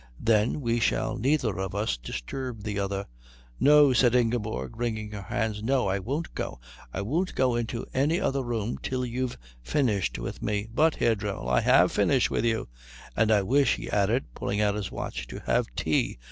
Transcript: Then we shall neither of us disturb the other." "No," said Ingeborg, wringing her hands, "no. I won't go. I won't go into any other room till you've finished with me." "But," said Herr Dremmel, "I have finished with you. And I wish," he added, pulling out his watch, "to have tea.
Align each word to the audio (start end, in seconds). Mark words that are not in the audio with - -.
Then 0.19 0.61
we 0.61 0.79
shall 0.79 1.15
neither 1.15 1.59
of 1.59 1.75
us 1.75 1.95
disturb 1.95 2.63
the 2.63 2.79
other." 2.79 3.05
"No," 3.59 3.93
said 3.93 4.15
Ingeborg, 4.15 4.75
wringing 4.75 5.11
her 5.11 5.21
hands, 5.21 5.61
"no. 5.61 5.87
I 5.89 5.99
won't 5.99 6.33
go. 6.33 6.59
I 6.91 7.01
won't 7.03 7.35
go 7.35 7.53
into 7.55 7.85
any 7.93 8.19
other 8.19 8.41
room 8.41 8.79
till 8.81 9.05
you've 9.05 9.37
finished 9.61 10.17
with 10.17 10.41
me." 10.41 10.67
"But," 10.73 10.95
said 10.95 11.03
Herr 11.21 11.33
Dremmel, 11.33 11.49
"I 11.49 11.61
have 11.61 11.91
finished 11.91 12.31
with 12.31 12.45
you. 12.45 12.67
And 13.15 13.31
I 13.31 13.43
wish," 13.43 13.75
he 13.75 13.91
added, 13.91 14.33
pulling 14.33 14.59
out 14.59 14.73
his 14.73 14.91
watch, 14.91 15.27
"to 15.27 15.39
have 15.41 15.67
tea. 15.75 16.17